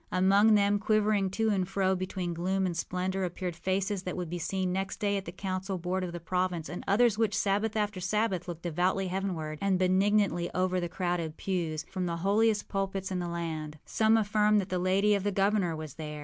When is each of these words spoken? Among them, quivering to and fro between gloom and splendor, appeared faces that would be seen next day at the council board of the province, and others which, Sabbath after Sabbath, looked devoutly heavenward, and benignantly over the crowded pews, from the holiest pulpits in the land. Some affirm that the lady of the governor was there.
Among 0.11 0.55
them, 0.55 0.79
quivering 0.79 1.29
to 1.29 1.51
and 1.51 1.67
fro 1.67 1.95
between 1.95 2.33
gloom 2.33 2.65
and 2.65 2.75
splendor, 2.75 3.23
appeared 3.23 3.55
faces 3.55 4.01
that 4.01 4.17
would 4.17 4.31
be 4.31 4.39
seen 4.39 4.73
next 4.73 4.99
day 4.99 5.15
at 5.15 5.25
the 5.25 5.31
council 5.31 5.77
board 5.77 6.03
of 6.03 6.11
the 6.11 6.19
province, 6.19 6.69
and 6.69 6.83
others 6.87 7.19
which, 7.19 7.37
Sabbath 7.37 7.75
after 7.75 7.99
Sabbath, 7.99 8.47
looked 8.47 8.63
devoutly 8.63 9.09
heavenward, 9.09 9.59
and 9.61 9.77
benignantly 9.77 10.49
over 10.55 10.79
the 10.79 10.89
crowded 10.89 11.37
pews, 11.37 11.85
from 11.91 12.07
the 12.07 12.17
holiest 12.25 12.67
pulpits 12.67 13.11
in 13.11 13.19
the 13.19 13.27
land. 13.29 13.77
Some 13.85 14.17
affirm 14.17 14.57
that 14.57 14.69
the 14.69 14.79
lady 14.79 15.13
of 15.13 15.21
the 15.21 15.31
governor 15.31 15.75
was 15.75 15.93
there. 15.93 16.19